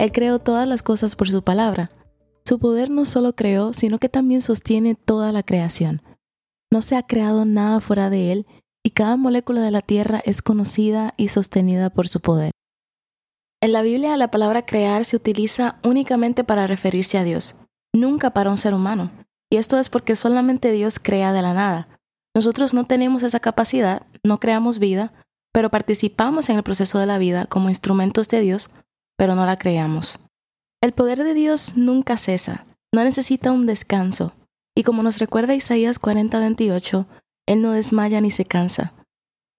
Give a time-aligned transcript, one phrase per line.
[0.00, 1.90] Él creó todas las cosas por su palabra.
[2.46, 6.00] Su poder no solo creó, sino que también sostiene toda la creación.
[6.72, 8.46] No se ha creado nada fuera de Él
[8.82, 12.50] y cada molécula de la Tierra es conocida y sostenida por su poder.
[13.60, 17.56] En la Biblia la palabra crear se utiliza únicamente para referirse a Dios,
[17.94, 19.10] nunca para un ser humano.
[19.50, 21.88] Y esto es porque solamente Dios crea de la nada.
[22.34, 25.12] Nosotros no tenemos esa capacidad, no creamos vida,
[25.52, 28.70] pero participamos en el proceso de la vida como instrumentos de Dios
[29.20, 30.18] pero no la creamos.
[30.80, 34.32] El poder de Dios nunca cesa, no necesita un descanso,
[34.74, 37.04] y como nos recuerda Isaías 40:28,
[37.46, 38.94] Él no desmaya ni se cansa.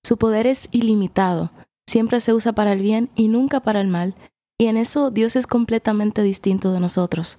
[0.03, 1.51] Su poder es ilimitado,
[1.87, 4.15] siempre se usa para el bien y nunca para el mal,
[4.59, 7.37] y en eso Dios es completamente distinto de nosotros.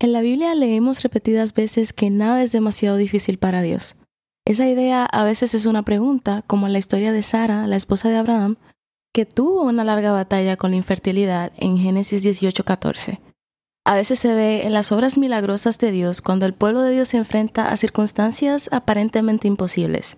[0.00, 3.96] En la Biblia leemos repetidas veces que nada es demasiado difícil para Dios.
[4.46, 8.08] Esa idea a veces es una pregunta, como en la historia de Sara, la esposa
[8.08, 8.56] de Abraham,
[9.14, 13.20] que tuvo una larga batalla con la infertilidad en Génesis 18:14.
[13.86, 17.08] A veces se ve en las obras milagrosas de Dios cuando el pueblo de Dios
[17.08, 20.16] se enfrenta a circunstancias aparentemente imposibles.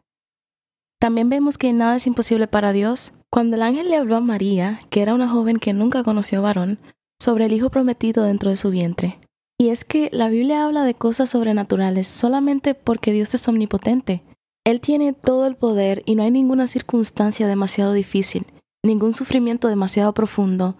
[0.99, 4.81] También vemos que nada es imposible para Dios cuando el ángel le habló a María,
[4.89, 6.79] que era una joven que nunca conoció varón,
[7.21, 9.19] sobre el hijo prometido dentro de su vientre.
[9.59, 14.23] Y es que la Biblia habla de cosas sobrenaturales solamente porque Dios es omnipotente.
[14.65, 18.47] Él tiene todo el poder y no hay ninguna circunstancia demasiado difícil
[18.87, 20.77] ningún sufrimiento demasiado profundo,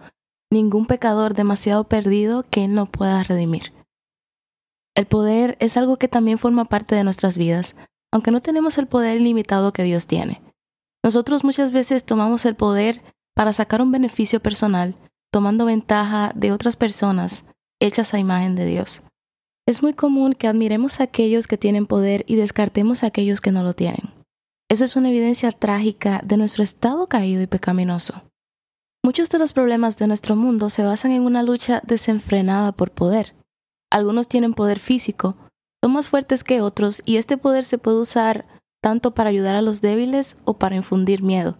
[0.51, 3.73] ningún pecador demasiado perdido que no pueda redimir.
[4.95, 7.75] El poder es algo que también forma parte de nuestras vidas,
[8.11, 10.41] aunque no tenemos el poder ilimitado que Dios tiene.
[11.03, 13.01] Nosotros muchas veces tomamos el poder
[13.35, 14.95] para sacar un beneficio personal,
[15.31, 17.45] tomando ventaja de otras personas
[17.79, 19.03] hechas a imagen de Dios.
[19.67, 23.51] Es muy común que admiremos a aquellos que tienen poder y descartemos a aquellos que
[23.51, 24.16] no lo tienen.
[24.69, 28.23] Eso es una evidencia trágica de nuestro estado caído y pecaminoso.
[29.03, 33.33] Muchos de los problemas de nuestro mundo se basan en una lucha desenfrenada por poder.
[33.89, 35.37] Algunos tienen poder físico,
[35.81, 38.45] son más fuertes que otros y este poder se puede usar
[38.81, 41.57] tanto para ayudar a los débiles o para infundir miedo.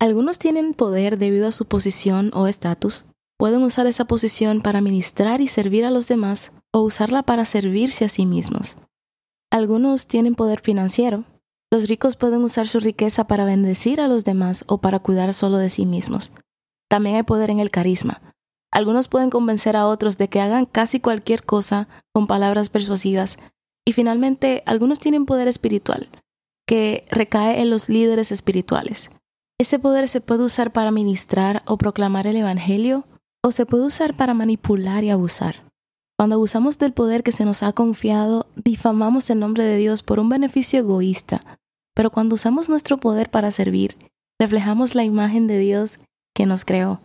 [0.00, 3.04] Algunos tienen poder debido a su posición o estatus,
[3.36, 8.06] pueden usar esa posición para ministrar y servir a los demás o usarla para servirse
[8.06, 8.78] a sí mismos.
[9.50, 11.24] Algunos tienen poder financiero,
[11.72, 15.56] los ricos pueden usar su riqueza para bendecir a los demás o para cuidar solo
[15.56, 16.32] de sí mismos.
[16.88, 18.20] También hay poder en el carisma.
[18.72, 23.36] Algunos pueden convencer a otros de que hagan casi cualquier cosa con palabras persuasivas.
[23.86, 26.08] Y finalmente, algunos tienen poder espiritual,
[26.66, 29.10] que recae en los líderes espirituales.
[29.58, 33.04] Ese poder se puede usar para ministrar o proclamar el Evangelio,
[33.44, 35.64] o se puede usar para manipular y abusar.
[36.18, 40.18] Cuando abusamos del poder que se nos ha confiado, difamamos el nombre de Dios por
[40.20, 41.40] un beneficio egoísta,
[42.00, 43.94] pero cuando usamos nuestro poder para servir,
[44.40, 45.98] reflejamos la imagen de Dios
[46.34, 46.98] que nos creó.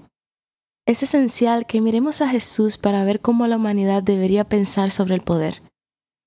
[0.87, 5.19] Es esencial que miremos a Jesús para ver cómo la humanidad debería pensar sobre el
[5.19, 5.61] poder.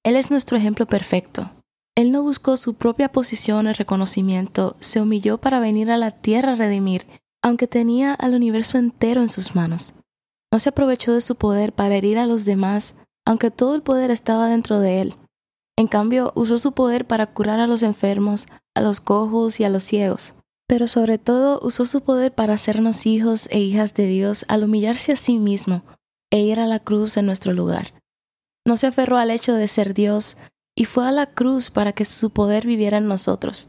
[0.04, 1.50] Él es nuestro ejemplo perfecto.
[1.96, 6.52] Él no buscó su propia posición o reconocimiento, se humilló para venir a la tierra
[6.52, 7.06] a redimir,
[7.42, 9.94] aunque tenía al universo entero en sus manos.
[10.52, 12.96] No se aprovechó de su poder para herir a los demás,
[13.26, 15.14] aunque todo el poder estaba dentro de él.
[15.78, 19.68] En cambio, usó su poder para curar a los enfermos, a los cojos y a
[19.68, 20.34] los ciegos.
[20.66, 25.12] Pero sobre todo usó su poder para hacernos hijos e hijas de Dios al humillarse
[25.12, 25.84] a sí mismo
[26.32, 27.94] e ir a la cruz en nuestro lugar.
[28.66, 30.36] No se aferró al hecho de ser Dios
[30.76, 33.68] y fue a la cruz para que su poder viviera en nosotros.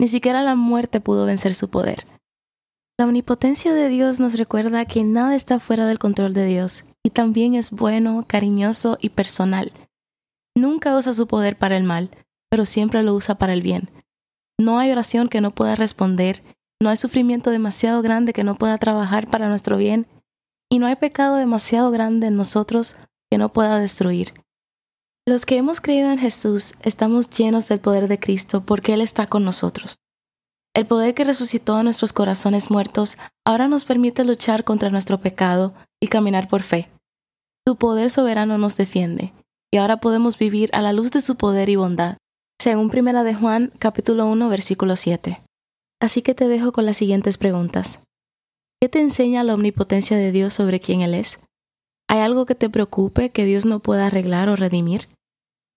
[0.00, 2.04] Ni siquiera la muerte pudo vencer su poder.
[2.98, 7.10] La omnipotencia de Dios nos recuerda que nada está fuera del control de Dios y
[7.10, 9.70] también es bueno, cariñoso y personal
[10.58, 12.10] Nunca usa su poder para el mal,
[12.50, 13.90] pero siempre lo usa para el bien.
[14.58, 16.42] No hay oración que no pueda responder,
[16.82, 20.08] no hay sufrimiento demasiado grande que no pueda trabajar para nuestro bien,
[20.68, 22.96] y no hay pecado demasiado grande en nosotros
[23.30, 24.34] que no pueda destruir.
[25.28, 29.26] Los que hemos creído en Jesús estamos llenos del poder de Cristo porque Él está
[29.28, 30.00] con nosotros.
[30.74, 33.16] El poder que resucitó nuestros corazones muertos
[33.46, 36.90] ahora nos permite luchar contra nuestro pecado y caminar por fe.
[37.66, 39.32] Su poder soberano nos defiende
[39.72, 42.16] y ahora podemos vivir a la luz de su poder y bondad,
[42.60, 45.40] según Primera de Juan capítulo 1 versículo 7.
[46.00, 48.00] Así que te dejo con las siguientes preguntas.
[48.80, 51.40] ¿Qué te enseña la omnipotencia de Dios sobre quién Él es?
[52.08, 55.08] ¿Hay algo que te preocupe que Dios no pueda arreglar o redimir?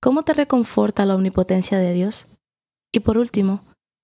[0.01, 2.27] ¿Cómo te reconforta la omnipotencia de Dios?
[2.93, 3.61] Y por último,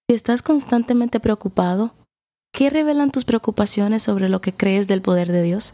[0.09, 1.93] si estás constantemente preocupado,
[2.53, 5.73] ¿qué revelan tus preocupaciones sobre lo que crees del poder de Dios?